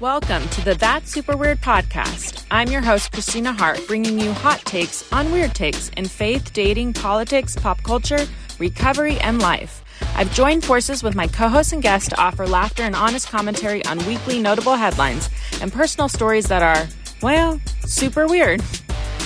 [0.00, 2.46] Welcome to the That Super Weird podcast.
[2.52, 6.92] I'm your host, Kristina Hart, bringing you hot takes on weird takes in faith, dating,
[6.92, 8.24] politics, pop culture,
[8.60, 9.82] recovery, and life.
[10.14, 13.84] I've joined forces with my co hosts and guests to offer laughter and honest commentary
[13.86, 15.28] on weekly notable headlines
[15.60, 16.86] and personal stories that are,
[17.20, 18.62] well, super weird.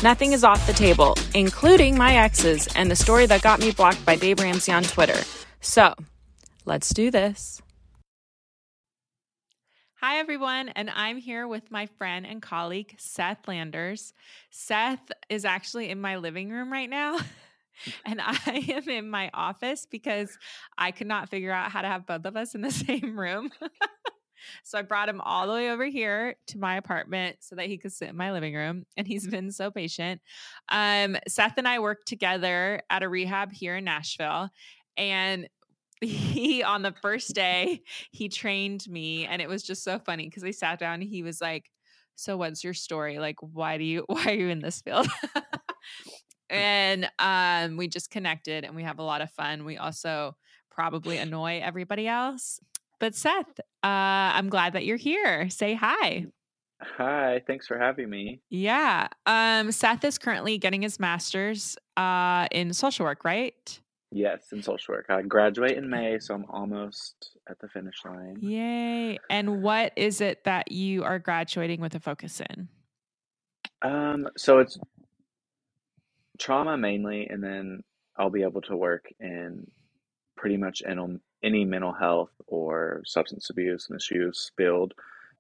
[0.02, 4.06] Nothing is off the table, including my exes and the story that got me blocked
[4.06, 5.22] by Dave Ramsey on Twitter.
[5.60, 5.92] So,
[6.64, 7.61] let's do this.
[10.04, 14.12] Hi, everyone, and I'm here with my friend and colleague, Seth Landers.
[14.50, 17.20] Seth is actually in my living room right now,
[18.04, 18.36] and I
[18.68, 20.36] am in my office because
[20.76, 23.52] I could not figure out how to have both of us in the same room.
[24.64, 27.78] so I brought him all the way over here to my apartment so that he
[27.78, 30.20] could sit in my living room, and he's been so patient.
[30.68, 34.48] Um, Seth and I work together at a rehab here in Nashville,
[34.96, 35.48] and
[36.02, 40.42] he on the first day he trained me and it was just so funny because
[40.42, 41.70] we sat down and he was like
[42.14, 43.18] so what's your story?
[43.18, 45.08] Like why do you why are you in this field?
[46.50, 49.64] And um we just connected and we have a lot of fun.
[49.64, 50.36] We also
[50.70, 52.60] probably annoy everybody else.
[53.00, 55.48] But seth uh i'm glad that you're here.
[55.50, 56.26] Say hi.
[56.98, 58.40] Hi, thanks for having me.
[58.50, 63.80] yeah um seth is currently getting his master's uh in social work right
[64.14, 65.06] Yes, in social work.
[65.08, 68.36] I graduate in May, so I'm almost at the finish line.
[68.40, 69.18] Yay.
[69.30, 72.68] And what is it that you are graduating with a focus in?
[73.80, 74.78] Um, so it's
[76.38, 77.82] trauma mainly, and then
[78.16, 79.66] I'll be able to work in
[80.36, 84.92] pretty much in any mental health or substance abuse, misuse field,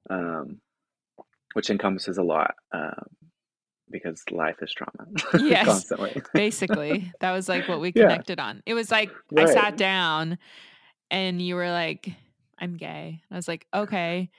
[0.08, 0.60] um,
[1.52, 2.54] which encompasses a lot.
[2.72, 3.04] Um,
[3.92, 5.06] because life is trauma
[5.38, 6.22] yes constantly.
[6.34, 7.12] basically.
[7.20, 8.46] That was like what we connected yeah.
[8.46, 8.62] on.
[8.66, 9.48] It was like right.
[9.48, 10.38] i sat down
[11.10, 12.08] and you were like
[12.58, 13.20] i'm gay.
[13.30, 14.30] I was like okay.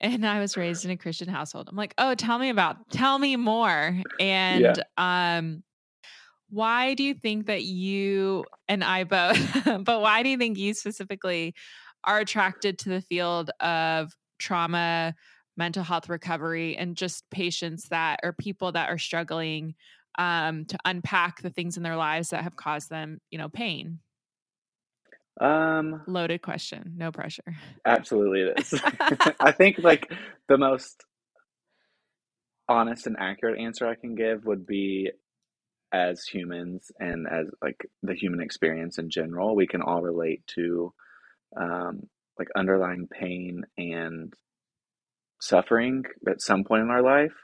[0.00, 1.68] And i was raised in a christian household.
[1.68, 4.00] I'm like oh tell me about tell me more.
[4.18, 5.36] And yeah.
[5.36, 5.62] um
[6.48, 10.74] why do you think that you and i both but why do you think you
[10.74, 11.54] specifically
[12.04, 15.14] are attracted to the field of trauma
[15.56, 19.74] mental health recovery and just patients that or people that are struggling
[20.18, 24.00] um, to unpack the things in their lives that have caused them, you know, pain?
[25.40, 27.56] Um, loaded question, no pressure.
[27.84, 28.80] Absolutely, it is.
[29.40, 30.10] I think like
[30.48, 31.04] the most
[32.68, 35.10] honest and accurate answer I can give would be
[35.92, 40.92] as humans and as like the human experience in general, we can all relate to
[41.56, 44.34] um, like underlying pain and
[45.40, 47.34] suffering at some point in our life,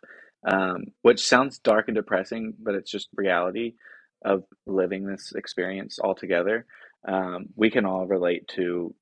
[0.47, 3.75] um, which sounds dark and depressing, but it's just reality
[4.25, 6.67] of living this experience altogether.
[7.07, 8.95] Um, we can all relate to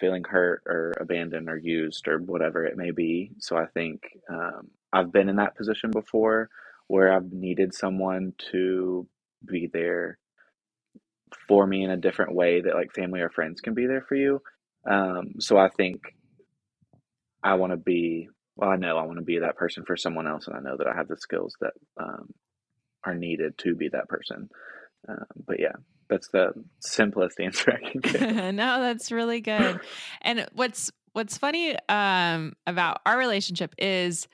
[0.00, 3.32] feeling hurt or abandoned or used or whatever it may be.
[3.38, 6.50] So I think um, I've been in that position before
[6.88, 9.06] where I've needed someone to
[9.46, 10.18] be there
[11.48, 14.14] for me in a different way that like family or friends can be there for
[14.14, 14.40] you.
[14.88, 16.14] Um, so I think
[17.44, 20.26] I want to be well i know i want to be that person for someone
[20.26, 22.32] else and i know that i have the skills that um,
[23.04, 24.48] are needed to be that person
[25.08, 25.72] um, but yeah
[26.08, 28.20] that's the simplest answer i can give
[28.54, 29.80] no that's really good
[30.22, 34.26] and what's what's funny um, about our relationship is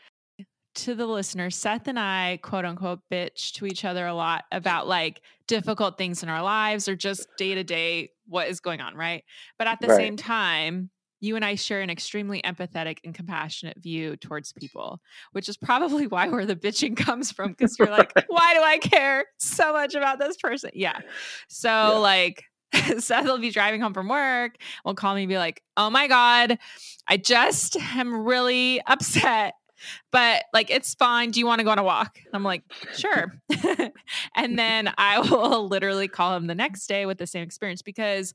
[0.72, 4.86] to the listeners, Seth and I, quote unquote, bitch to each other a lot about
[4.86, 8.94] like difficult things in our lives or just day to day what is going on,
[8.94, 9.24] right?
[9.58, 9.96] But at the right.
[9.96, 15.00] same time, you and I share an extremely empathetic and compassionate view towards people,
[15.32, 17.54] which is probably why where the bitching comes from.
[17.54, 20.70] Cause you're like, why do I care so much about this person?
[20.74, 20.98] Yeah.
[21.48, 21.88] So, yeah.
[21.88, 22.44] like,
[22.98, 24.52] Seth will be driving home from work,
[24.84, 26.58] will call me and be like, oh my God,
[27.08, 29.54] I just am really upset.
[30.12, 31.30] But like, it's fine.
[31.30, 32.18] Do you want to go on a walk?
[32.32, 32.62] I'm like,
[32.96, 33.40] sure.
[34.36, 38.34] and then I will literally call him the next day with the same experience because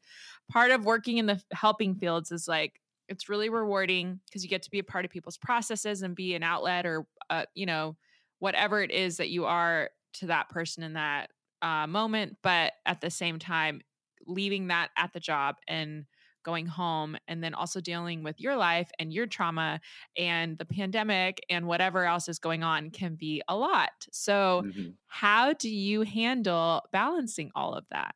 [0.52, 4.64] part of working in the helping fields is like it's really rewarding because you get
[4.64, 7.96] to be a part of people's processes and be an outlet or uh, you know
[8.40, 11.30] whatever it is that you are to that person in that
[11.62, 13.82] uh, moment but at the same time
[14.28, 16.06] leaving that at the job and
[16.46, 19.82] going home and then also dealing with your life and your trauma
[20.16, 24.90] and the pandemic and whatever else is going on can be a lot so mm-hmm.
[25.08, 28.16] how do you handle balancing all of that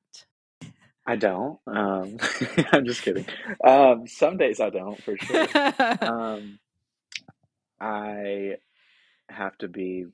[1.07, 1.57] I don't.
[1.65, 2.17] Um,
[2.71, 3.25] I'm just kidding.
[3.63, 5.47] Um, some days I don't, for sure.
[6.01, 6.59] Um,
[7.81, 8.57] I
[9.27, 10.05] have to be,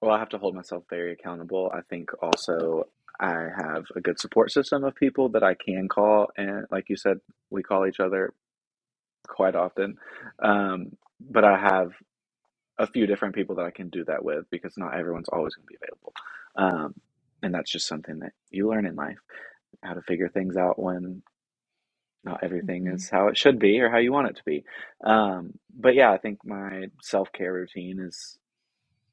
[0.00, 1.72] well, I have to hold myself very accountable.
[1.74, 2.84] I think also
[3.20, 6.28] I have a good support system of people that I can call.
[6.36, 7.20] And like you said,
[7.50, 8.34] we call each other
[9.28, 9.98] quite often.
[10.42, 11.92] Um, but I have
[12.78, 15.66] a few different people that I can do that with because not everyone's always going
[15.66, 16.14] to be available.
[16.56, 16.94] Um,
[17.42, 19.18] and that's just something that you learn in life
[19.82, 21.22] how to figure things out when
[22.24, 22.94] not everything Mhm.
[22.94, 24.64] is how it should be or how you want it to be.
[25.04, 28.38] Um, but yeah, I think my self care routine is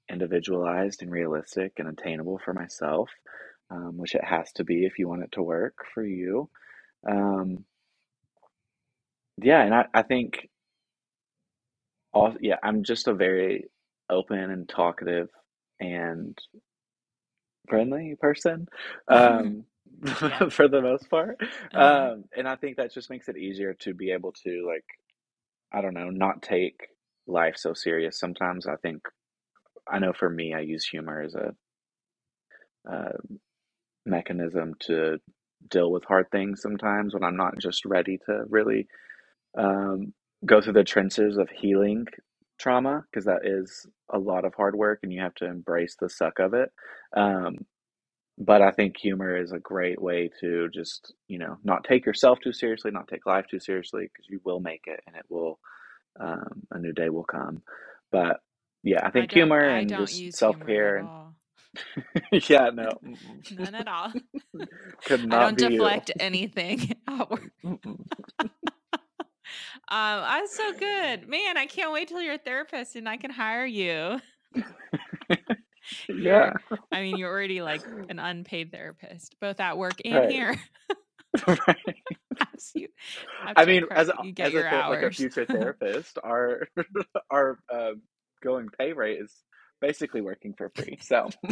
[0.10, 3.10] individualized and realistic and attainable for myself,
[3.74, 6.50] um, which it has to be if you want it to work for you.
[7.10, 7.66] Um,
[9.42, 10.50] yeah, and I, I think
[12.14, 13.66] all yeah, I'm just a very
[14.10, 15.30] open and talkative
[15.80, 16.38] and
[17.68, 18.68] friendly person
[19.10, 19.66] um,
[20.06, 20.50] Yeah.
[20.50, 21.38] for the most part.
[21.74, 22.12] Uh-huh.
[22.14, 24.86] Um, and I think that just makes it easier to be able to like
[25.74, 26.88] I don't know, not take
[27.28, 28.20] life so serious.
[28.20, 29.02] Sometimes I think
[29.92, 31.56] I know for me, I use humor as a,
[32.92, 33.18] uh
[34.06, 35.20] mechanism to
[35.70, 38.88] deal with hard things sometimes when I'm not just ready to really
[39.58, 40.14] um,
[40.46, 42.08] go through the trenches of healing
[42.60, 46.10] trauma because that is a lot of hard work and you have to embrace the
[46.10, 46.72] suck of it.
[47.16, 47.58] Um,
[48.38, 52.40] but I think humor is a great way to just, you know, not take yourself
[52.42, 55.60] too seriously, not take life too seriously because you will make it and it will,
[56.20, 57.64] um, a new day will come.
[58.12, 58.42] But
[58.84, 61.12] yeah, I I think don't humor I and just self care and.
[62.50, 62.90] yeah, no.
[63.52, 64.14] None at all.
[65.06, 65.70] could not I don't be you.
[65.72, 67.52] deflect anything outward.
[69.90, 71.28] Um, that's so good.
[71.28, 74.20] Man, I can't wait till you're a therapist and I can hire you.
[76.08, 76.54] Yeah,
[76.92, 80.56] I mean, you're already like an unpaid therapist, both at work and right, here.
[81.48, 81.96] right.
[82.54, 82.88] As you
[83.44, 86.68] I mean, as a you as a like a future therapist, our
[87.30, 87.92] our uh,
[88.42, 89.44] going pay rate is
[89.84, 90.98] basically working for free.
[91.02, 91.30] So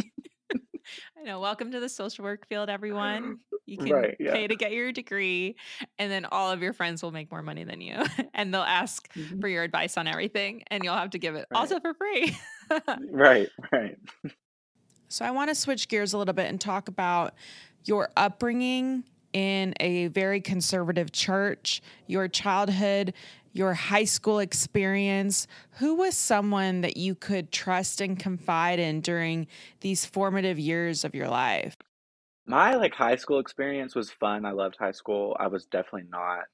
[1.18, 1.38] I know.
[1.38, 3.38] Welcome to the social work field, everyone.
[3.66, 4.32] You can right, yeah.
[4.32, 5.54] pay to get your degree,
[5.98, 8.02] and then all of your friends will make more money than you,
[8.34, 9.40] and they'll ask Mhm.
[9.40, 12.36] for your advice on everything, and you'll have to give it Right, also for free.
[13.10, 13.96] right, right.
[15.08, 17.34] So I want to switch gears a little bit and talk about
[17.84, 23.14] your upbringing in a very conservative church, your childhood,
[23.52, 25.46] your high school experience.
[25.78, 29.46] Who was someone that you could trust and confide in during
[29.80, 31.76] these formative years of your life?
[32.46, 34.44] My like high school experience was fun.
[34.44, 35.36] I loved high school.
[35.38, 36.44] I was definitely not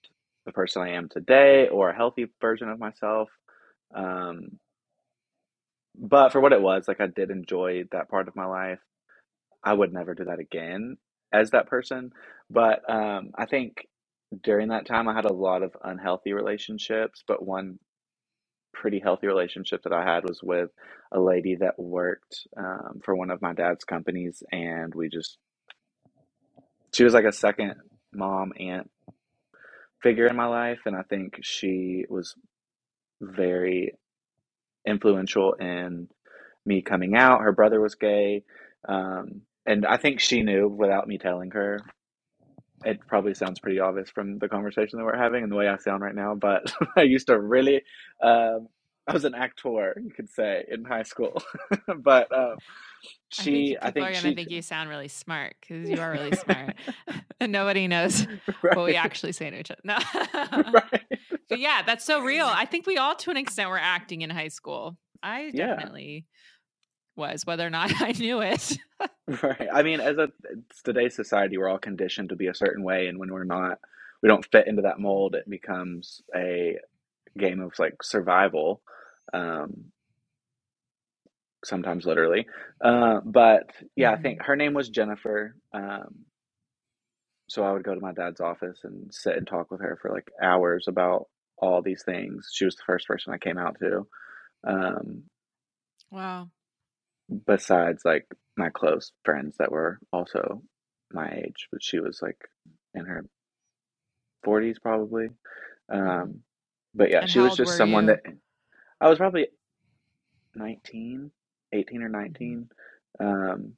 [0.44, 3.28] the person I am today or a healthy version of myself.
[3.94, 4.58] Um,
[5.98, 8.78] but for what it was, like I did enjoy that part of my life.
[9.64, 10.96] I would never do that again
[11.32, 12.12] as that person.
[12.50, 13.86] But um, I think
[14.42, 17.22] during that time, I had a lot of unhealthy relationships.
[17.26, 17.78] But one
[18.72, 20.70] pretty healthy relationship that I had was with
[21.12, 25.38] a lady that worked um, for one of my dad's companies, and we just
[26.94, 27.74] she was like a second
[28.12, 28.90] mom aunt
[30.02, 32.34] figure in my life, and I think she was
[33.20, 33.94] very
[34.86, 36.08] influential in
[36.64, 37.40] me coming out.
[37.40, 38.44] Her brother was gay.
[38.88, 41.80] Um, and I think she knew without me telling her.
[42.84, 45.76] It probably sounds pretty obvious from the conversation that we're having and the way I
[45.78, 47.82] sound right now, but I used to really,
[48.22, 48.68] um,
[49.06, 51.42] I was an actor, you could say, in high school.
[51.98, 52.56] but um,
[53.38, 56.00] I think she, I think are going to think you sound really smart because you
[56.00, 56.76] are really smart.
[57.40, 58.26] and nobody knows
[58.62, 59.80] right, what we actually say to each other.
[59.84, 59.98] No.
[60.72, 61.06] right,
[61.48, 62.46] but yeah, that's so real.
[62.46, 64.96] I think we all, to an extent, were acting in high school.
[65.22, 66.26] I yeah, definitely
[67.18, 68.78] was, whether or not I knew it.
[69.42, 69.68] right.
[69.72, 73.08] I mean, as a it's today's society, we're all conditioned to be a certain way,
[73.08, 73.78] and when we're not,
[74.22, 75.34] we don't fit into that mold.
[75.34, 76.78] It becomes a
[77.38, 78.82] game of like survival.
[79.32, 79.86] Um,
[81.64, 82.46] sometimes literally.
[82.82, 84.22] Uh, but yeah, I Mhm.
[84.22, 85.56] think her name was Jennifer.
[85.72, 86.24] Um,
[87.48, 90.10] so I would go to my dad's office and sit and talk with her for
[90.10, 92.50] like hours about all these things.
[92.52, 94.06] She was the first person I came out to.
[94.64, 95.24] Um,
[96.10, 96.50] Wow.
[97.46, 100.62] Besides like my close friends that were also
[101.12, 102.38] my age, but she was like
[102.94, 103.24] in her
[104.44, 105.28] 40s probably.
[105.90, 106.40] Um,
[106.94, 108.14] but yeah, And she was just someone you?
[108.14, 108.20] that
[109.00, 109.48] I was probably
[110.54, 111.30] 19,
[111.72, 112.68] 18 or 19,
[113.20, 113.72] um,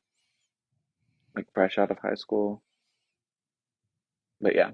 [1.36, 2.62] like fresh out of high school.
[4.40, 4.70] But yeah,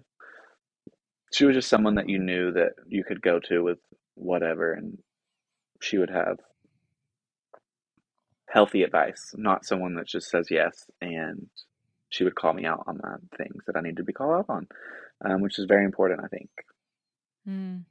[1.33, 3.78] she was just someone that you knew that you could go to with
[4.14, 4.99] whatever, and
[5.80, 6.38] she would have
[8.57, 10.91] healthy advice, not someone that just says yes.
[11.01, 11.49] And
[12.11, 14.47] she would call me out on the things that I need to be called out
[14.49, 14.69] on,
[15.25, 16.51] um, which is very important, I think.
[17.49, 17.85] Mm.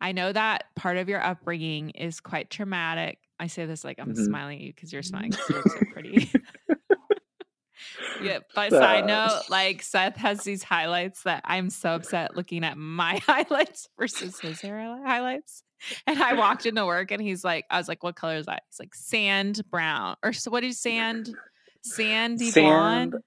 [0.00, 3.20] I know that part of your upbringing is quite traumatic.
[3.40, 4.14] I say this like I'm Mhm.
[4.16, 6.32] smiling at you because you're smiling 'cause you look so pretty.
[8.18, 12.64] yeah, but Uh, side note, like Seth has these highlights that I'm so upset looking
[12.64, 15.62] at my highlights versus his hair highlights.
[16.06, 18.62] And I walked into work and he's like, I was like, what color is that?
[18.70, 20.16] He's like, sand brown.
[20.22, 21.34] Or so what is sand?
[21.82, 23.22] Sandy Sand, blonde?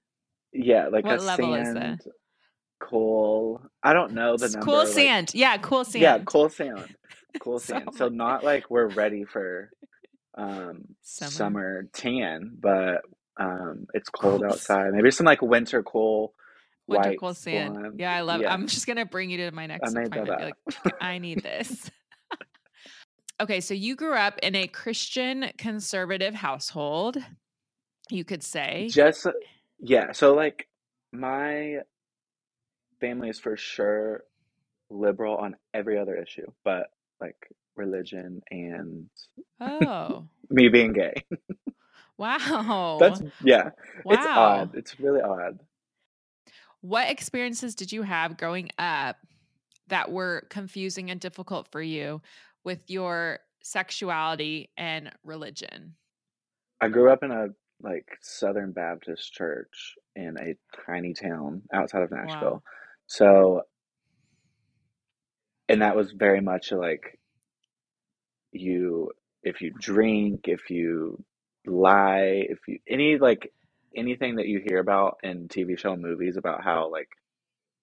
[0.52, 1.82] yeah, like What a level is that?
[1.82, 2.00] sand
[2.80, 3.60] coal.
[3.82, 4.64] I don't know the number.
[4.64, 5.30] Cool Like, sand.
[5.34, 6.02] Yeah, cool sand.
[6.02, 6.94] yeah, cool sand,
[7.40, 7.90] cool sand.
[7.96, 9.70] So not like we're ready for
[10.36, 11.30] um summer.
[11.30, 13.02] summer tan, but
[13.38, 14.92] um it's cold Cool outside.
[14.92, 16.34] Maybe some like winter cool
[16.86, 17.74] Winter cool sand.
[17.74, 18.00] blonde.
[18.00, 20.54] Yeah, I love Yeah, I'm just gonna bring you to my I next that appointment.
[20.84, 21.90] Like, I need this.
[23.40, 27.16] Okay, so you grew up in a Christian conservative household,
[28.10, 28.88] you could say.
[28.90, 29.32] Just uh,
[29.80, 30.68] yeah, so like
[31.12, 31.78] my
[33.00, 34.24] family is for sure
[34.90, 36.88] liberal on every other issue, but
[37.20, 37.36] like
[37.76, 39.08] religion and
[39.60, 41.24] Oh, me being gay.
[42.18, 42.98] wow.
[43.00, 43.70] That's yeah,
[44.04, 44.14] Wow.
[44.14, 44.74] it's odd.
[44.74, 45.58] It's really odd.
[46.82, 49.16] What experiences did you have growing up
[49.88, 52.22] that were confusing and difficult for you
[52.64, 55.96] with your sexuality and religion?
[56.80, 57.48] I grew up in a
[57.82, 62.52] like Southern Baptist church in a tiny town outside of Wow.
[62.52, 62.62] Nashville.
[63.08, 63.62] So,
[65.68, 67.18] and that was very much like
[68.52, 69.10] you,
[69.42, 71.22] if you drink, if you
[71.66, 73.52] lie, if you, any like
[73.96, 77.08] anything that you hear about in TV show movies about how like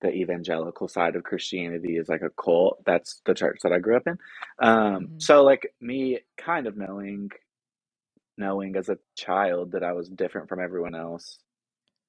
[0.01, 3.97] the evangelical side of Christianity is like a cult, that's the church that I grew
[3.97, 4.17] up in.
[4.61, 7.29] Um, hmm so like me kind of knowing
[8.37, 11.39] knowing as a child that I was different from everyone else.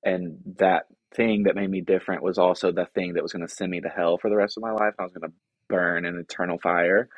[0.05, 3.55] And that thing that made me different was also the thing that was going to
[3.55, 4.95] send me to hell for the rest of my life.
[4.99, 5.37] I was going to
[5.69, 7.09] burn in eternal fire.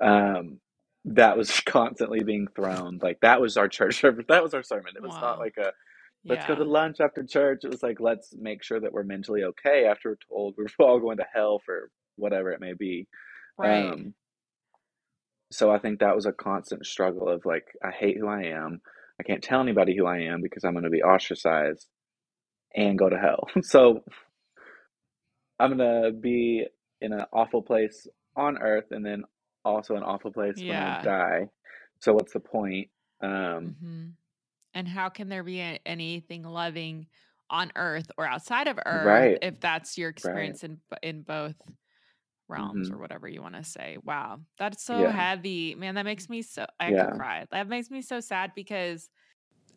[0.00, 0.60] Um,
[1.06, 3.00] that was constantly being thrown.
[3.02, 4.26] Like that was our church service.
[4.28, 4.94] That was our sermon.
[4.96, 5.72] It was not like a
[6.24, 7.60] let's go to lunch after church.
[7.64, 11.00] It was like let's make sure that we're mentally okay after we're told we're all
[11.00, 13.06] going to hell for whatever it may be.
[13.58, 13.92] Right.
[13.92, 14.14] Um,
[15.52, 18.80] so I think that was a constant struggle of like, I hate who I am.
[19.18, 21.86] I can't tell anybody who I am because I'm going to be ostracized
[22.74, 23.48] and go to hell.
[23.62, 24.02] So
[25.58, 26.66] I'm going to be
[27.00, 29.24] in an awful place on earth and then
[29.64, 31.48] also an awful place when I die.
[32.00, 32.88] So what's the point?
[33.22, 34.06] Um, hmm
[34.74, 37.08] And how can there be a- anything loving
[37.50, 40.58] on earth or outside of earth right, if that's your right.
[40.58, 41.56] experience in in both
[42.48, 43.98] realms hmm or whatever you want to say?
[44.02, 45.94] Wow, that's so Yeah, heavy, man.
[45.96, 47.46] That makes me so I could cry.
[47.50, 49.10] That makes me so sad because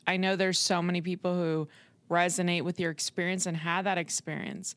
[0.08, 1.70] I know there's so many people who
[2.10, 4.76] resonate with your experience and had that experience.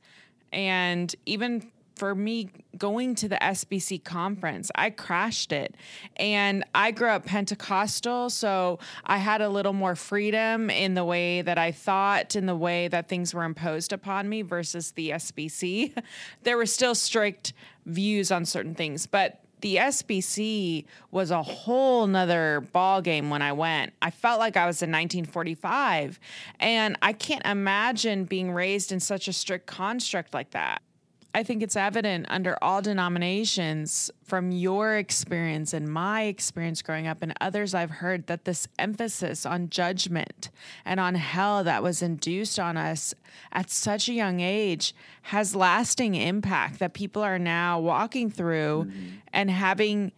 [0.53, 5.75] And even for me going to the SBC conference, I crashed it.
[6.17, 11.43] And I grew up Pentecostal, so I had a little more freedom in the way
[11.43, 15.93] that I thought, in the way that things were imposed upon me versus the SBC.
[16.43, 17.53] There were still strict
[17.87, 23.53] views on certain things, but the SBC was a whole nother ball game when I
[23.53, 23.93] went.
[24.03, 26.21] I felt like I was in 1945,
[26.61, 30.83] and I can't imagine being raised in such a strict construct like that.
[31.37, 37.19] I think it's evident under all denominations from your experience and my experience growing up
[37.21, 40.49] and others I've heard that this emphasis on judgment
[40.87, 43.13] and on hell that was induced on us
[43.53, 49.07] at such a young age has lasting impact that people are now walking through hmm
[49.35, 50.13] and having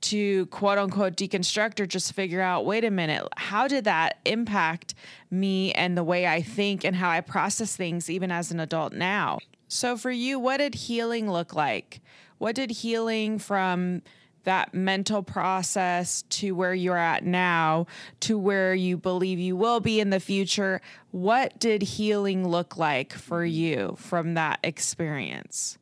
[0.00, 4.94] to quote unquote deconstruct or just figure out wait a minute, how did that impact
[5.30, 8.94] me and the way I think and how I process things even as an adult
[8.94, 9.38] now?
[9.72, 12.02] So, for you, what did healing look like?
[12.36, 14.02] What did healing from
[14.44, 17.86] that mental process to where you're at now
[18.20, 20.82] to where you believe you will be in the future?
[21.10, 25.78] What did healing look like for you from that experience?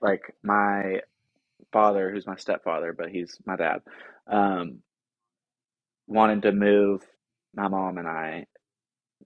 [0.00, 1.00] Like my
[1.72, 3.82] father, who's my stepfather, but he's my dad,
[4.28, 4.82] um,
[6.06, 7.04] wanted to move
[7.56, 8.46] my mom and I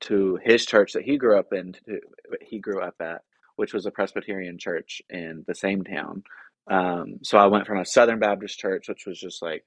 [0.00, 2.00] to his church that he grew up in, to,
[2.40, 3.20] he grew up at,
[3.56, 6.24] which was a Presbyterian church in the same town.
[6.70, 9.64] Um, so I went from a Southern Baptist church, which was just like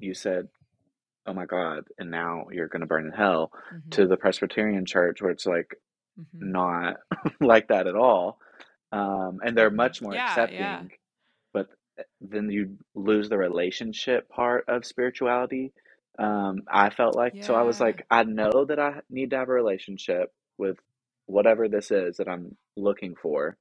[0.00, 0.48] you said,
[1.26, 4.86] "Oh my God," and now you're going to burn in hell, hmm to the Presbyterian
[4.86, 5.76] church where it's like
[6.16, 6.96] hmm not
[7.40, 8.38] like that at all,
[8.92, 10.80] um, and they're much more Yeah, yeah.
[10.80, 10.90] accepting.
[11.54, 11.68] But
[11.98, 15.72] eh, then you lose the relationship part of spirituality.
[16.18, 19.50] Um, I felt like so I was like, I know that I need to have
[19.50, 20.78] a relationship with
[21.32, 23.58] whatever this is that I'm looking for.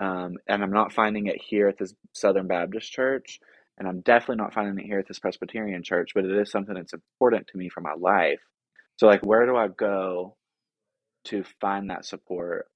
[0.00, 3.40] Um, and I'm not finding it here at this Southern Baptist church,
[3.78, 6.74] and I'm definitely not finding it here at this Presbyterian church, but it is something
[6.74, 8.40] that's important to me for my life.
[8.98, 10.36] So like where do I go
[11.26, 12.66] to find that support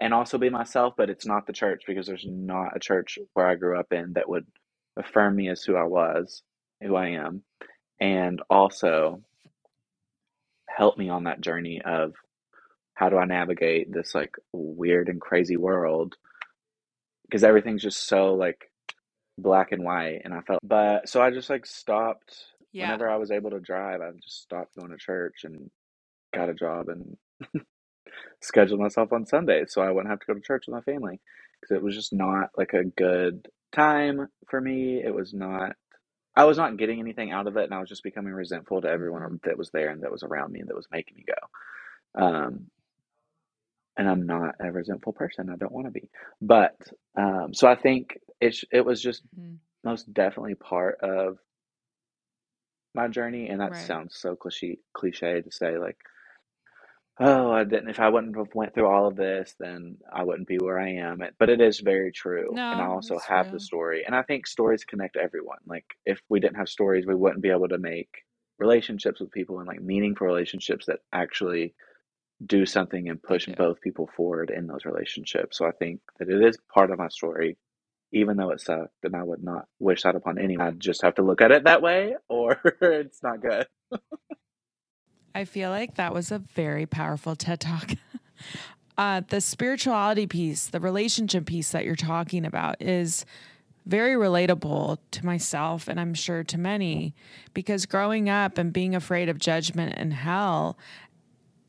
[0.00, 3.46] and also be myself, but it's not the church because there's not a church where
[3.48, 4.46] I grew up in that would
[4.96, 6.42] affirm me as who I was,
[6.82, 7.42] who I am,
[8.00, 9.22] and also
[10.68, 12.14] help me on that journey of
[12.98, 16.16] how do I navigate this like weird and crazy world
[17.22, 18.72] because everything's just so like
[19.38, 22.34] black and white and I felt but so I just like stopped
[22.72, 22.86] Yeah.
[22.86, 25.70] whenever I was able to drive I just stopped going to church and
[26.34, 27.16] got a job and
[28.42, 31.20] scheduled myself on Sundays so I wouldn't have to go to church with my family
[31.60, 35.76] because it was just not like a good time for me it was not
[36.34, 38.88] I was not getting anything out of it and I was just becoming resentful to
[38.88, 41.60] everyone that was there and that was around me and that was making me go
[42.24, 42.67] um
[43.98, 45.50] and I'm not a resentful person.
[45.50, 46.10] I don't want to be.
[46.42, 46.76] But
[47.18, 49.58] um so I think it's it was just Mhm.
[49.84, 51.38] most definitely part of
[52.94, 53.76] my journey and that Right.
[53.76, 55.98] sounds so cliche cliche to say like
[57.20, 60.48] oh I didn't if I wouldn't have went through all of this then I wouldn't
[60.48, 61.20] be where I am.
[61.38, 64.84] But it is very true and I also have the story and I think stories
[64.84, 65.58] connect everyone.
[65.66, 68.10] Like if we didn't have stories we wouldn't be able to make
[68.58, 71.74] relationships with people and like meaningful relationships that actually
[72.44, 73.54] do something and push do.
[73.54, 77.08] both people forward in those relationships so I think that it is part of my
[77.08, 77.56] story
[78.12, 81.16] even though it sucked and I would not wish that upon anyone I just have
[81.16, 83.66] to look at it that way or it's not good
[85.34, 87.92] I feel like that was a very powerful TED talk.
[88.98, 93.24] uh, the spirituality piece, the relationship piece that you're talking about is
[93.86, 97.14] very relatable to myself and I'm sure to many
[97.54, 100.76] because growing up and being afraid of judgment and hell,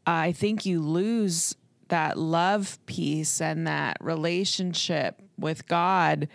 [0.10, 1.56] I think you lose
[1.90, 6.28] that love piece and that relationship with God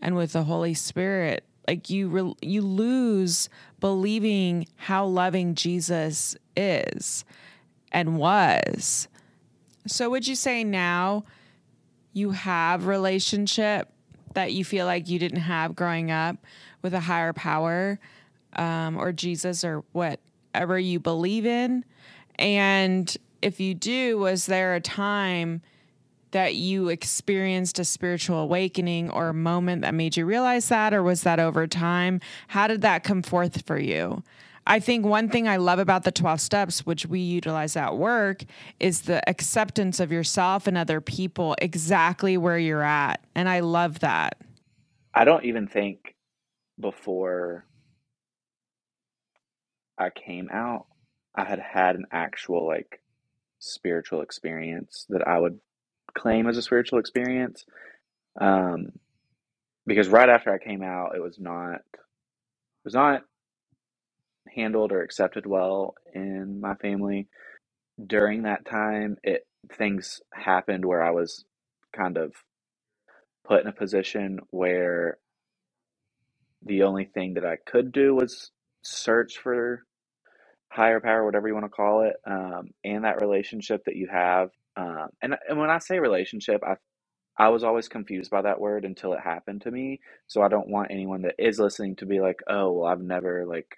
[0.00, 1.44] and with the Holy Spirit.
[1.68, 3.48] Like you, re- you lose
[3.78, 7.24] believing how loving Jesus is
[7.92, 9.06] and was.
[9.86, 11.22] So, would you say now
[12.12, 13.88] you have relationship
[14.34, 16.36] that you feel like you didn't have growing up
[16.82, 18.00] with a higher power
[18.54, 21.84] um, or Jesus or whatever you believe in?
[22.36, 25.62] And if you do, was there a time
[26.30, 31.02] that you experienced a spiritual awakening or a moment that made you realize that, or
[31.02, 32.20] was that over time?
[32.48, 34.22] How did that come forth for you?
[34.66, 38.44] I think one thing I love about the 12 steps, which we utilize at work,
[38.78, 43.22] is the acceptance of yourself and other people exactly where you're at.
[43.34, 44.38] And I love that.
[45.14, 46.14] I don't even think
[46.78, 47.66] before
[49.98, 50.86] I came out
[51.34, 53.00] I had had an actual like
[53.58, 55.60] spiritual experience that I would
[56.16, 57.64] claim as a spiritual experience
[58.40, 58.92] um
[59.86, 63.22] because right after I came out it was not it was not
[64.54, 67.28] handled or accepted well in my family.
[68.04, 69.46] During that time it
[69.78, 71.44] things happened where I was
[71.96, 72.34] kind of
[73.44, 75.18] put in a position where
[76.64, 78.50] the only thing that I could do was
[78.82, 79.84] search for
[80.72, 84.50] higher power, whatever you want to call it, um, and that relationship that you have.
[84.76, 86.76] Um, and and when I say relationship, I
[87.38, 90.00] I was always confused by that word until it happened to me.
[90.28, 93.44] So I don't want anyone that is listening to be like, oh, well, I've never
[93.46, 93.76] like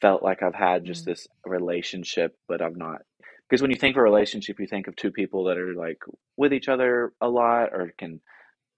[0.00, 1.06] felt like I've had just Mm.
[1.06, 3.02] this relationship, but I've not.
[3.48, 5.98] Because when you think of a relationship, you think of two people that are like
[6.36, 8.20] with each other a lot or can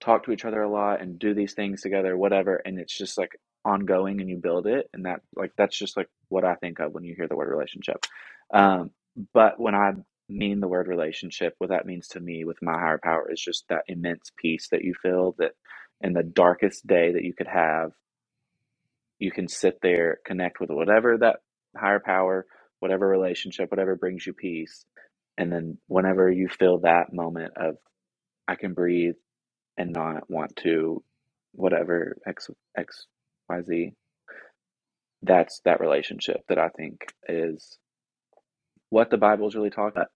[0.01, 2.57] talk to each other a lot and do these things together, whatever.
[2.65, 3.33] And it's just like
[3.69, 4.89] ongoing and you build it.
[4.93, 7.51] And that, like, that's just like what I think of when you hear the word
[7.51, 8.05] relationship.
[8.53, 8.91] Um,
[9.35, 9.93] but when I
[10.29, 13.65] mean the word relationship, what that means to me with my higher power is just
[13.69, 15.53] that immense peace that you feel that
[16.01, 17.93] in the darkest day that you could have,
[19.19, 21.41] you can sit there, connect with whatever that
[21.77, 22.47] higher power,
[22.81, 24.85] whatever relationship, whatever brings you peace.
[25.37, 27.77] And then whenever you feel that moment of,
[28.47, 29.17] I can breathe
[29.77, 31.03] and not want to
[31.53, 33.07] whatever x x
[33.49, 33.95] y z
[35.23, 37.79] that's that relationship that i think is
[38.91, 40.11] what the bible's really talking about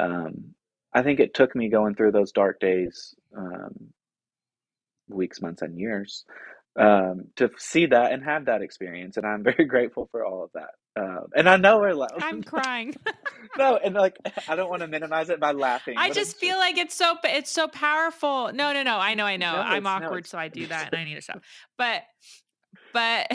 [0.00, 0.54] um,
[0.94, 3.88] i think it took me going through those dark days um,
[5.08, 6.24] weeks months and years
[6.78, 10.50] um, to see that and have that experience and i'm very grateful for all of
[10.54, 12.94] that um, and i know we're loud I'm crying.
[13.58, 14.16] no and like
[14.48, 17.50] i don't want to minimize it by laughing I just feel like it's so it's
[17.50, 18.52] so powerful.
[18.52, 18.96] No, no, no.
[18.98, 19.52] I know, I know.
[19.52, 21.42] no I'm it's no awkward, so I do that, and I need to stop.
[21.78, 22.02] But,
[22.92, 23.30] but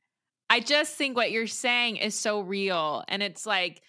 [0.50, 3.82] I just think what you're saying is so real, and it's like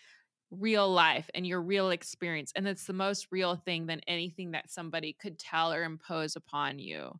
[0.51, 4.71] real life and your real experience, and it's the most real thing than anything that
[4.71, 7.11] somebody could tell or impose upon you,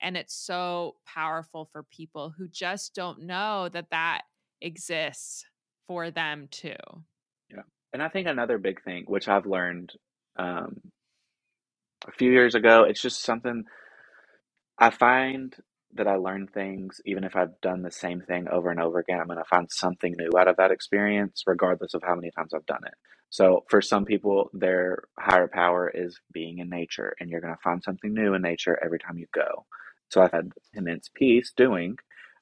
[0.00, 4.22] and it's so powerful for people who just don't know that that
[4.60, 5.44] exists
[5.88, 6.76] for them too.
[7.50, 7.62] Yeah.
[7.92, 9.92] And I think another big thing, which I've learned
[10.38, 10.80] um,
[12.06, 12.84] a few years ago.
[12.84, 13.64] It's just something
[14.78, 15.54] I find
[15.94, 19.20] that I learn things, even if I've done the same thing over and over again,
[19.20, 22.54] I'm going to find something new out of that experience, regardless of how many times
[22.54, 22.94] I've done it.
[23.30, 27.62] So, for some people, their higher power is being in nature, and you're going to
[27.62, 29.66] find something new in nature every time you go.
[30.10, 31.96] So, I've had immense peace doing.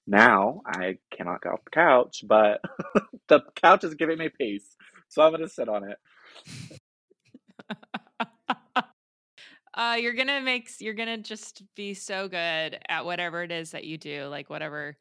[0.07, 2.61] Now, I cannot get off the couch, but
[3.29, 4.77] the couch is giving me peace.
[5.09, 5.99] So, I'm going to sit on it.
[9.81, 13.85] Uh, you're gonna make you're gonna just be so good at whatever it is that
[13.85, 14.95] you do, like whatever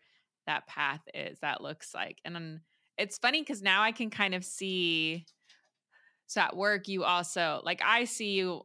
[0.47, 2.19] that path is that looks like.
[2.23, 2.61] And then
[2.97, 5.25] it's funny because now I can kind of see.
[6.27, 8.61] So at work, you also like I see you.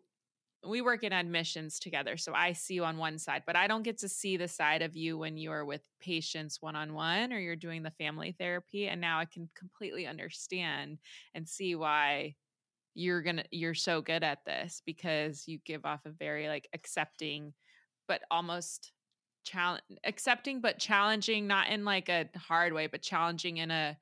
[0.67, 3.83] We work in admissions together, so I see you on one side, but I don't
[3.83, 7.35] get to see the side of you when you are with patients one on one
[7.35, 8.87] or you're doing the family therapy.
[8.87, 11.01] And now I can completely understand
[11.35, 12.37] and see why
[12.95, 17.53] you're gonna you're so good at this because you give off a very like accepting
[18.09, 18.93] but almost
[19.45, 23.97] challenge accepting but challenging not in like a hard way but challenging in a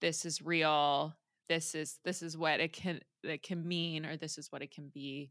[0.00, 1.14] this is real.
[1.48, 4.72] This is this is what it can it can mean or this is what it
[4.72, 5.30] can be.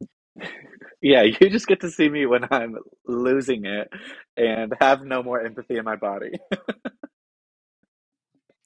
[1.01, 2.75] Yeah you just get to see me when i'm
[3.07, 3.89] losing it
[4.35, 6.31] and have no more empathy in my body.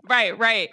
[0.09, 0.69] Right right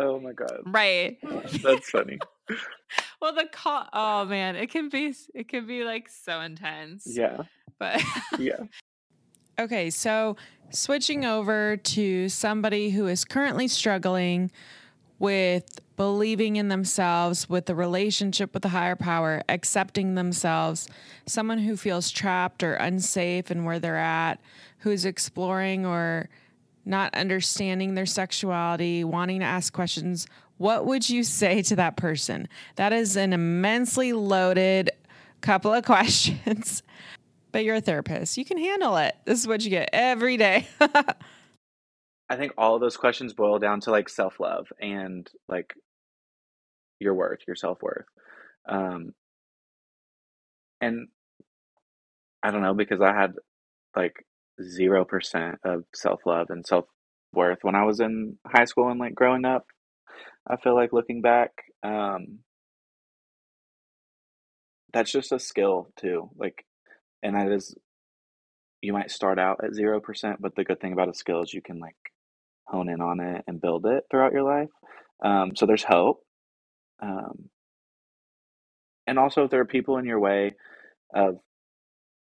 [0.00, 1.18] oh my god right
[1.62, 2.18] that's funny
[3.20, 3.86] well, the call.
[3.92, 5.14] Oh man, it can be.
[5.34, 7.06] It can be like so intense.
[7.06, 7.42] Yeah.
[7.78, 8.02] But
[8.38, 8.60] yeah.
[9.58, 10.36] Okay, so
[10.70, 14.50] switching over to somebody who is currently struggling
[15.18, 20.88] with believing in themselves, with the relationship with the higher power, accepting themselves,
[21.26, 24.40] someone who feels trapped or unsafe in where they're at,
[24.78, 26.30] who's exploring or
[26.84, 30.26] not understanding their sexuality, wanting to ask questions,
[30.58, 32.48] what would you say to that person?
[32.76, 34.90] That is an immensely loaded
[35.40, 36.82] couple of questions,
[37.52, 38.36] but you're a therapist.
[38.36, 39.16] You can handle it.
[39.24, 40.68] This is what you get every day.
[40.80, 45.74] I think all of those questions boil down to like self love and like
[47.00, 48.04] your worth, your self worth.
[48.68, 49.14] Um,
[50.80, 51.08] and
[52.42, 53.32] I don't know because I had
[53.96, 54.24] like
[54.60, 56.86] 0% of self love and self
[57.32, 59.66] worth when I was in high school and like growing up.
[60.48, 61.50] I feel like looking back,
[61.82, 62.40] um,
[64.92, 66.30] that's just a skill too.
[66.36, 66.64] Like,
[67.22, 67.74] and that is,
[68.82, 71.62] you might start out at 0%, but the good thing about a skill is you
[71.62, 71.96] can like
[72.66, 74.70] hone in on it and build it throughout your life.
[75.22, 76.22] Um, so there's hope.
[77.02, 77.50] Um,
[79.06, 80.54] and also, if there are people in your way
[81.14, 81.38] of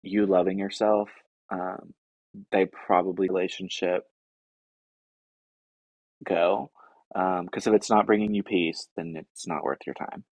[0.03, 1.09] you loving yourself,
[1.51, 1.93] um,
[2.51, 4.03] they probably relationship
[6.25, 6.71] go.
[7.13, 10.23] Because um, if it's not bringing you peace, then it's not worth your time.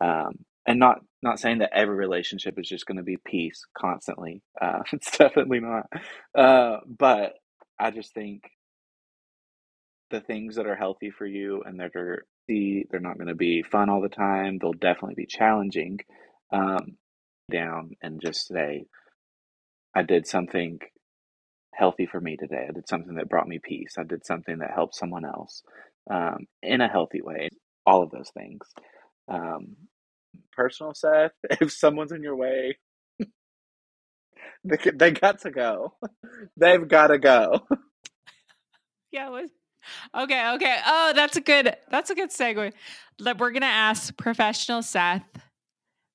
[0.00, 4.42] Um, and not not saying that every relationship is just going to be peace constantly.
[4.60, 5.86] Uh, it's definitely not.
[6.36, 7.34] Uh, but
[7.78, 8.42] I just think
[10.10, 13.62] the things that are healthy for you and that are they're not going to be
[13.62, 14.58] fun all the time.
[14.58, 16.00] They'll definitely be challenging.
[16.50, 16.96] Um,
[17.50, 18.84] down and just say,
[19.94, 20.78] I did something
[21.78, 22.66] healthy for me today.
[22.68, 23.94] I did something that brought me peace.
[23.98, 25.62] I did something that helped someone else
[26.10, 27.48] um, in a healthy way.
[27.86, 28.66] All of those things.
[29.28, 29.76] Um,
[30.52, 32.78] personal Seth, if someone's in your way,
[34.64, 35.94] they, they got to go.
[36.56, 37.60] They've got to go.
[39.10, 39.30] Yeah.
[39.30, 39.50] Was,
[40.14, 40.52] okay.
[40.56, 40.76] Okay.
[40.86, 41.74] Oh, that's a good.
[41.90, 42.74] That's a good segue.
[43.38, 45.22] We're gonna ask professional Seth.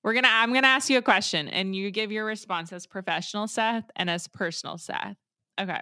[0.04, 0.30] We're gonna.
[0.30, 4.12] I'm gonna ask you a question, and you give your response as professional Seth and
[4.12, 5.18] as personal Seth.
[5.60, 5.80] Okay.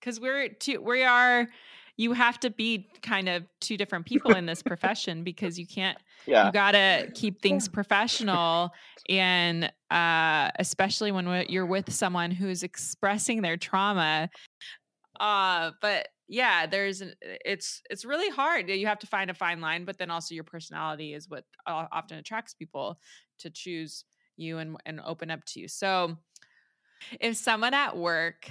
[0.00, 0.80] Because we're two.
[0.80, 1.46] We are
[2.00, 5.98] you have to be kind of two different people in this profession because you can't
[6.26, 6.46] yeah.
[6.46, 8.70] you got to keep things professional
[9.10, 14.30] and uh, especially when you're with someone who's expressing their trauma
[15.20, 19.84] uh, but yeah there's it's it's really hard you have to find a fine line
[19.84, 22.98] but then also your personality is what often attracts people
[23.38, 24.04] to choose
[24.38, 26.16] you and and open up to you so
[27.20, 28.50] if someone at work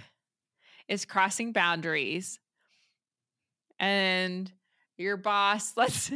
[0.88, 2.40] is crossing boundaries
[3.80, 4.52] and
[4.98, 6.12] your boss let's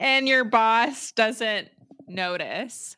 [0.00, 1.68] and your boss doesn't
[2.06, 2.96] notice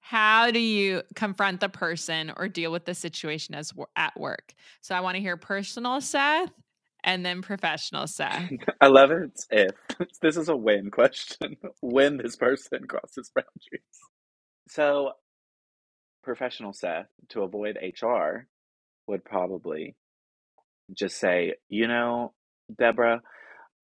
[0.00, 4.52] how do you confront the person or deal with the situation as at work?
[4.80, 6.50] So i want to hear personal seth
[7.04, 9.72] and then professional seth i love it if
[10.22, 13.82] this is a win question when this person crosses boundaries
[14.68, 15.12] so
[16.24, 18.46] professional Seth to avoid HR
[19.06, 19.94] would probably
[20.92, 22.32] just say, you know,
[22.78, 23.22] Deborah,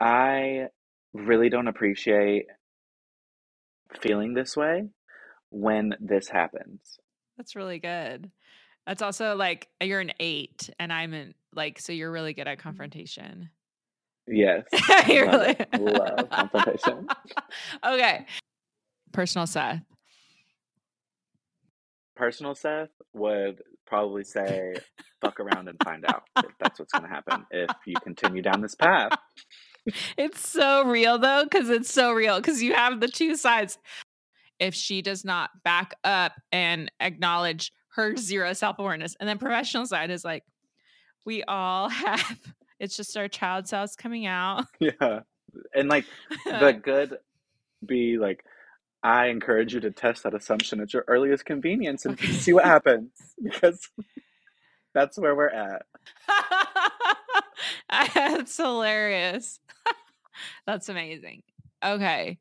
[0.01, 0.67] I
[1.13, 2.47] really don't appreciate
[4.01, 4.89] feeling this way
[5.51, 6.81] when this happens.
[7.37, 8.31] That's really good.
[8.91, 12.59] That's also like you're an eight, and I'm an like, so you're really good at
[12.59, 12.69] mm-hmm.
[12.69, 13.49] confrontation.
[14.27, 14.65] Yes.
[14.89, 15.57] Love really.
[15.79, 17.07] Love confrontation.
[17.87, 18.27] okay.
[19.13, 19.83] Personal Seth.
[22.17, 24.75] Personal Seth would probably say,
[25.21, 28.61] fuck around and find out if that's what's going to happen if you continue down
[28.61, 29.13] this path.
[30.19, 32.39] It's so real though, because it's so real.
[32.39, 33.79] Because you have the two sides.
[34.59, 39.87] If she does not back up and acknowledge her zero self awareness, and then professional
[39.87, 40.45] side is like,
[41.25, 42.39] we all have.
[42.79, 44.65] It's just our child selves coming out.
[44.81, 45.21] Yeah.
[45.75, 46.05] And like
[46.45, 47.19] the good
[47.85, 48.45] be like,
[49.03, 52.33] I encourage you to test that assumption at your earliest convenience and Okay.
[52.33, 53.11] see what happens
[53.43, 53.89] because
[54.95, 55.83] that's where we're at.
[58.15, 59.61] That's hilarious.
[60.67, 61.43] That's amazing.
[61.85, 62.39] Okay.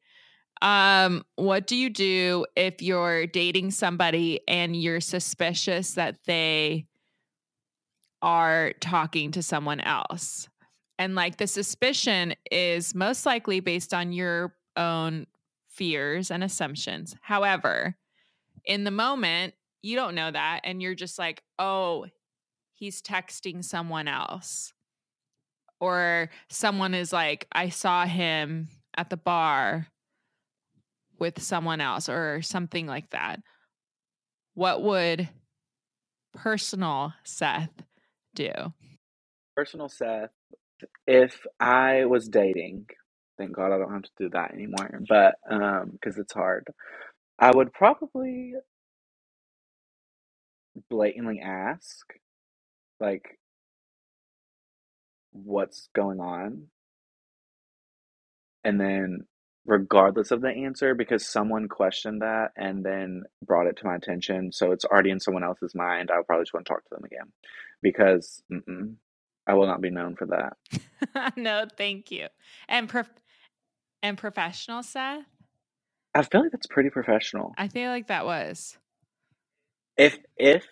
[0.61, 6.85] Um, what do you do if you're dating somebody and you're suspicious that they
[8.21, 10.49] are talking to someone else?
[10.97, 15.27] And like the suspicion is most likely based on your own
[15.69, 17.15] fears and assumptions.
[17.21, 17.95] However,
[18.65, 20.61] in the moment, you don't know that.
[20.65, 22.07] And you're just like, oh,
[22.73, 24.73] he's texting someone else.
[25.79, 28.67] Or someone is like, I saw him
[28.97, 29.87] at the bar
[31.19, 33.41] with someone else, or something like that.
[34.53, 35.29] What would
[36.33, 37.83] personal Seth
[38.35, 38.51] do?
[39.55, 40.31] Personal Seth,
[41.07, 42.87] if I was dating,
[43.37, 46.67] thank God I don't have to do that anymore, but um, because it's hard,
[47.37, 48.53] I would probably
[50.89, 52.05] blatantly ask,
[52.99, 53.39] like,
[55.31, 56.67] what's going on?
[58.63, 59.25] And then,
[59.69, 64.51] regardless of the answer, because someone questioned that and then brought it to my attention,
[64.51, 67.05] so it's already in someone else's mind, I'll probably just want to talk to them
[67.05, 67.31] again
[67.81, 68.95] because mm-mm,
[69.47, 71.33] I will not be known for that.
[71.37, 72.27] no, thank you.
[72.67, 73.09] And prof-
[74.01, 75.23] and professional Seth?
[76.15, 77.53] I feel like that's pretty professional.
[77.57, 78.77] I feel like that was.
[79.97, 80.65] If, if,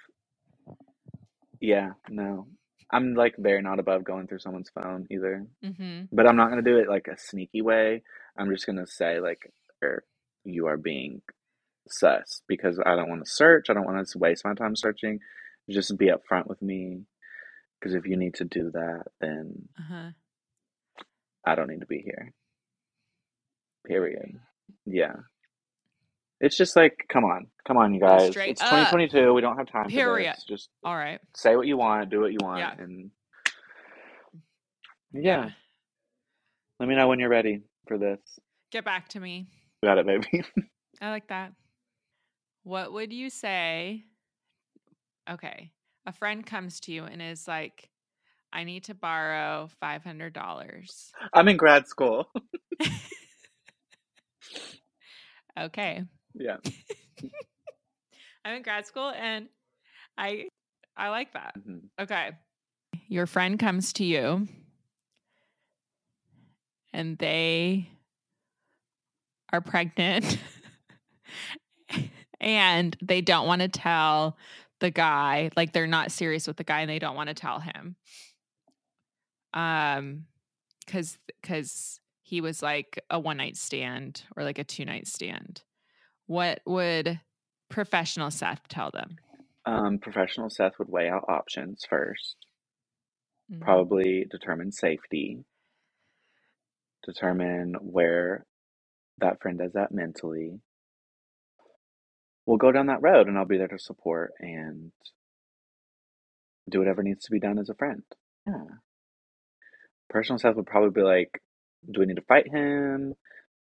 [1.60, 2.48] yeah, no.
[2.90, 6.04] I'm like very not above going through someone's phone either, Mm-hmm.
[6.12, 8.04] but I'm not going to do it like a sneaky way.
[8.38, 9.52] I'm just going to say, like,
[9.84, 10.04] er,
[10.44, 11.22] you are being
[11.90, 13.70] sus because I don't want to search.
[13.70, 15.20] I don't want to waste my time searching.
[15.70, 17.04] Just be upfront with me.
[17.80, 20.10] Because if you need to do that, then Uh-huh.
[21.46, 22.34] I don't need to be here.
[23.86, 24.40] Period.
[24.86, 25.14] Yeah.
[26.40, 27.48] It's just like, come on.
[27.68, 28.30] Come on, you guys.
[28.32, 28.70] straight It's up.
[28.70, 29.34] 2022.
[29.34, 30.36] We don't have time for Period.
[30.36, 30.44] this.
[30.44, 31.20] Just All right.
[31.36, 32.74] say what you want, do what you want, Yeah.
[32.78, 33.12] and
[35.14, 35.22] Yeah.
[35.46, 35.50] yeah.
[36.80, 38.20] Let me know when you're ready for this.
[38.72, 39.48] Get back to me.
[39.84, 40.44] Got it, baby.
[41.02, 41.54] I like that.
[42.64, 44.06] What would you say?
[45.30, 45.72] Okay.
[46.06, 47.90] A friend comes to you and is like,
[48.52, 51.12] I need to borrow $500.
[51.34, 52.28] I'm in grad school.
[55.60, 56.04] Okay.
[56.36, 56.58] yeah.
[58.46, 59.48] I'm in grad school and
[60.18, 60.48] I
[60.96, 61.56] I like that.
[61.66, 62.32] hmm Okay.
[63.08, 64.48] Your friend comes to you
[66.98, 67.88] and they
[69.54, 70.40] are pregnant
[72.42, 74.36] and they don't want to tell
[74.80, 77.60] the guy, like they're not serious with the guy and they don't want to tell
[77.60, 77.96] him.
[79.54, 80.26] Um
[80.88, 85.62] cuz cuz he was like a one night stand or like a two night stand.
[86.26, 87.22] What would
[87.70, 89.18] professional Seth tell them?
[89.66, 92.38] Um, professional Seth would weigh out options first,
[93.52, 93.62] Mhm.
[93.62, 95.44] probably determine safety,
[97.08, 98.46] determine where
[99.20, 100.60] that friend is at mentally.
[102.46, 104.92] We'll go down that road and I'll be there to support and
[106.70, 108.04] do whatever needs to be done as a friend.
[108.48, 108.64] Yeah.
[110.10, 111.42] Personal Seth would probably be like,
[111.90, 113.16] do we need to fight him?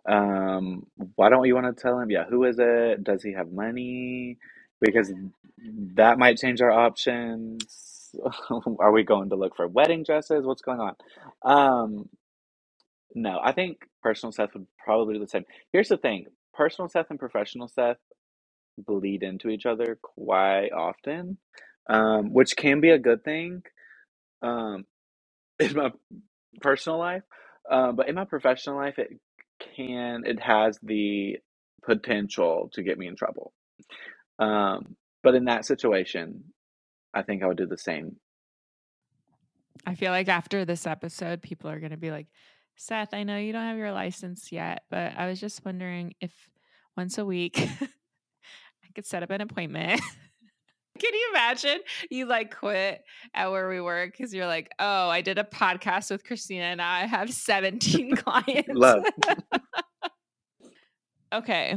[0.09, 2.11] Um, why don't you want to tell him?
[2.11, 3.03] Yeah, who is it?
[3.03, 4.39] Does he have money?
[4.81, 5.13] Because
[5.95, 8.15] that might change our options.
[8.79, 10.47] Are we going to look for wedding dresses?
[10.47, 10.97] What's going on?
[11.45, 12.09] Um,
[13.15, 15.45] no, I think personal Seth would probably do the same.
[15.73, 17.99] Here's the thing personal Seth and professional Seth
[18.79, 21.39] bleed into each other quite often,
[21.89, 23.63] um, which can be a good thing
[24.43, 24.85] um,
[25.61, 25.93] in my
[26.61, 27.23] personal life.
[27.71, 29.11] Um, but in my professional life, it
[29.77, 31.39] can, it has the
[31.85, 33.53] potential to get me in trouble.
[34.39, 36.45] Um, but in that situation,
[37.15, 38.17] I think I would do the same
[39.87, 42.29] I feel like after this episode, people are going to be like,
[42.77, 46.33] Seth, I know you don't have your license yet, but I was just wondering if
[46.97, 50.01] once a week I could set up an appointment.
[50.99, 51.79] Can you imagine
[52.11, 53.03] you like quit
[53.35, 56.81] at where we work because you're like, oh, I did a podcast with Kristina and
[56.81, 58.71] I have 17 clients.
[58.73, 59.05] Love.
[61.33, 61.77] okay.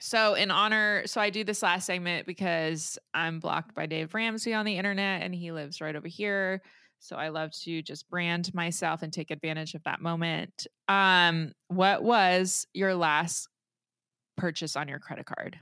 [0.00, 4.52] So, in honor, so I do this last segment because I'm blocked by Dave Ramsey
[4.52, 6.60] on the internet and he lives right over here.
[7.04, 10.66] So, I love to just brand myself and take advantage of that moment.
[10.88, 13.48] Um, what was your last
[14.38, 15.58] purchase on your credit card?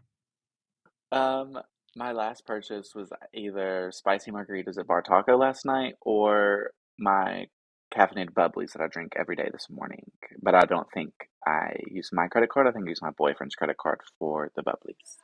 [1.10, 1.58] Um,
[1.96, 7.46] my last purchase was either spicy margaritas at Bar Taco last night or my
[7.92, 10.12] caffeinated bubblies that I drink every day this morning.
[10.40, 11.12] But I don't think
[11.44, 12.68] I use my credit card.
[12.68, 15.16] I think I use my boyfriend's credit card for the bubblies.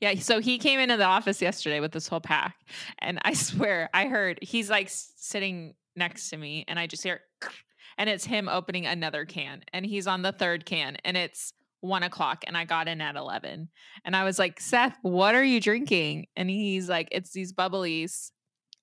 [0.00, 2.56] Yeah, so he came into the office yesterday with this whole pack,
[2.98, 7.20] and I swear I heard he's like sitting next to me, and I just hear,
[7.98, 12.02] and it's him opening another can, and he's on the third can, and it's one
[12.02, 13.68] o'clock, and I got in at eleven,
[14.04, 16.26] and I was like, Seth, what are you drinking?
[16.36, 18.30] And he's like, it's these bubblies,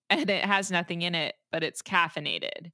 [0.09, 2.71] and it has nothing in it, but it's caffeinated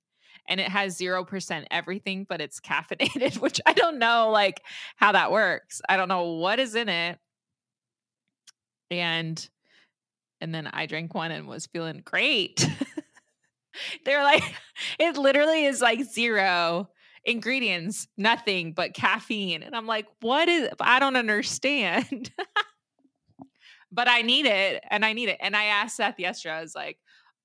[0.47, 4.61] and it has 0% everything, but it's caffeinated, which I don't know like
[4.97, 5.81] how that works.
[5.87, 7.19] I don't know what is in it.
[8.91, 9.49] And
[10.41, 12.67] and then I drank one and was feeling great.
[14.05, 14.43] They're like
[14.99, 16.89] it literally is like zero
[17.23, 19.63] ingredients, nothing but caffeine.
[19.63, 22.31] And I'm like, what is I don't understand.
[23.91, 25.37] but I need it and I need it.
[25.39, 26.97] And I asked Seth yesterday, I was like,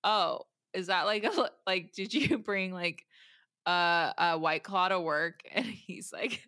[0.02, 0.40] oh,
[0.74, 3.04] is that like a like did you bring like
[3.66, 6.42] a, a white claw to work and he's like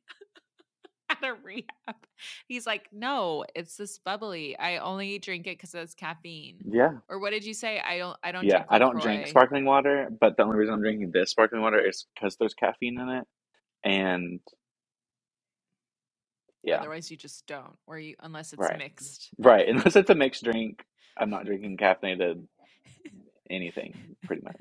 [1.10, 1.96] at a rehab
[2.46, 6.92] he's like no it's this bubbly i only drink it because it's caffeine Yeah.
[7.08, 8.64] or what did you say i don't i don't Yeah.
[8.68, 12.06] I don't drink sparkling water, but the only reason I'm drinking this sparkling water is
[12.14, 13.24] because there's caffeine in it.
[13.84, 14.40] And
[16.62, 18.78] yeah, otherwise you just don't or you unless it's Right.
[18.78, 19.68] mixed right.
[19.72, 20.84] Unless it's a mixed drink,
[21.16, 22.42] I'm not drinking caffeinated
[23.48, 24.54] anything pretty much.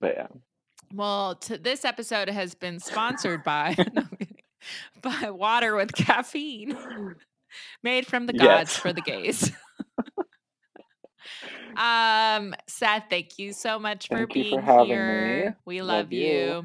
[0.00, 0.26] But yeah.
[0.92, 4.23] well this episode has been sponsored by no, I'm kidding.
[5.02, 6.76] by water with caffeine
[7.82, 8.76] made from the gods Yes.
[8.76, 9.52] for the gays.
[11.76, 15.50] um, Seth, thank you so much for Thank you being for here.
[15.50, 15.56] me.
[15.64, 16.22] We Love love, you.
[16.22, 16.64] you.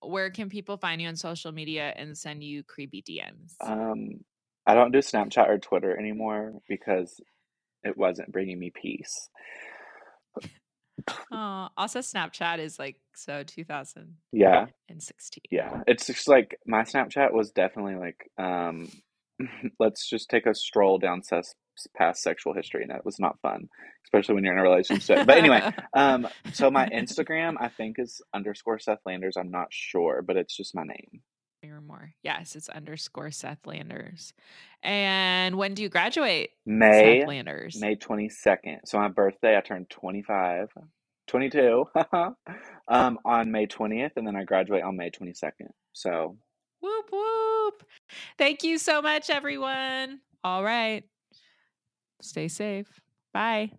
[0.00, 3.54] Where can people find you on social media and send you creepy DMs?
[3.60, 4.20] Um,
[4.66, 7.20] I don't do Snapchat or Twitter anymore because
[7.82, 9.28] it wasn't bringing me peace.
[11.32, 14.14] Oh, also Snapchat is like so 2016.
[14.32, 15.42] Yeah, And 16.
[15.50, 15.82] yeah.
[15.86, 18.88] It's just like my Snapchat was definitely like, um,
[19.80, 21.54] let's just take a stroll down ses-
[21.96, 23.68] past sexual history, and that was not fun,
[24.04, 25.26] especially when you're in a relationship.
[25.26, 25.62] But anyway,
[25.94, 29.36] um, so my Instagram I think is underscore Seth Landers.
[29.36, 31.22] I'm not sure, but it's just my name.
[31.64, 32.12] Or more.
[32.22, 34.32] Yes, it's underscore Seth Landers.
[34.82, 36.50] And when do you graduate?
[36.64, 37.80] May Seth Landers.
[37.80, 38.78] May 22nd.
[38.84, 40.68] So my birthday, I turned 25,
[41.26, 41.84] 22
[42.88, 45.70] um, on May 20th, and then I graduate on May 22nd.
[45.92, 46.36] So
[46.80, 47.84] Whoop whoop.
[48.36, 50.20] Thank you so much, everyone.
[50.44, 51.02] All right.
[52.22, 53.00] Stay safe.
[53.32, 53.72] Bye.